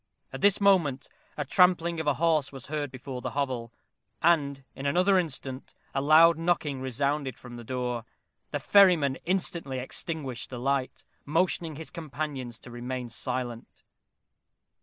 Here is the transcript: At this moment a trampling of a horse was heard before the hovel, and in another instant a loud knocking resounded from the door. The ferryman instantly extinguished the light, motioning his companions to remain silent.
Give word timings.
At 0.33 0.41
this 0.41 0.59
moment 0.59 1.07
a 1.37 1.45
trampling 1.45 1.99
of 1.99 2.07
a 2.07 2.15
horse 2.15 2.51
was 2.51 2.65
heard 2.73 2.89
before 2.89 3.21
the 3.21 3.29
hovel, 3.37 3.71
and 4.19 4.63
in 4.73 4.87
another 4.87 5.19
instant 5.19 5.75
a 5.93 6.01
loud 6.01 6.39
knocking 6.39 6.81
resounded 6.81 7.37
from 7.37 7.55
the 7.55 7.63
door. 7.63 8.05
The 8.49 8.59
ferryman 8.59 9.17
instantly 9.25 9.77
extinguished 9.77 10.49
the 10.49 10.57
light, 10.57 11.03
motioning 11.23 11.75
his 11.75 11.91
companions 11.91 12.57
to 12.61 12.71
remain 12.71 13.09
silent. 13.09 13.83